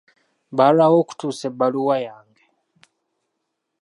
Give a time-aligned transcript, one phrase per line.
[0.57, 2.43] Baalwawo okutuusa ebbaluwa yange.